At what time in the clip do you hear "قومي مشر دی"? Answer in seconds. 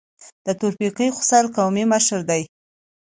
1.55-2.41